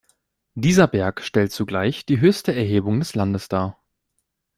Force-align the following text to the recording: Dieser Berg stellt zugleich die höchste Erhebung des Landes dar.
Dieser 0.55 0.87
Berg 0.87 1.21
stellt 1.21 1.51
zugleich 1.51 2.07
die 2.07 2.19
höchste 2.19 2.55
Erhebung 2.55 2.97
des 3.01 3.13
Landes 3.13 3.49
dar. 3.49 3.79